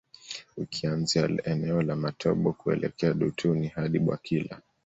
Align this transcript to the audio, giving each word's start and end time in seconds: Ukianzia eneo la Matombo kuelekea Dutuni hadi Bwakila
Ukianzia 0.57 1.29
eneo 1.43 1.81
la 1.81 1.95
Matombo 1.95 2.53
kuelekea 2.53 3.13
Dutuni 3.13 3.67
hadi 3.67 3.99
Bwakila 3.99 4.61